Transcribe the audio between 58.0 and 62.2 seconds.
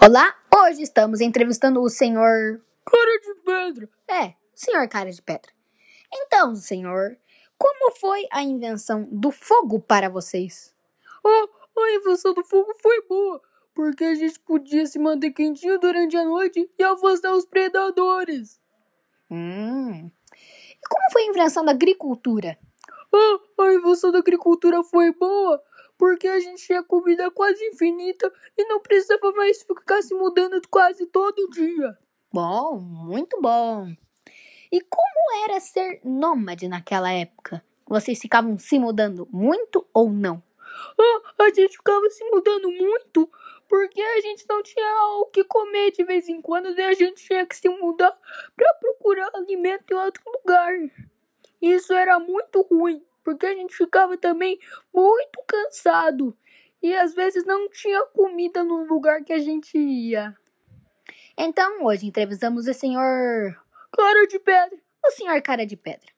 comida no lugar que a gente ia. Então, hoje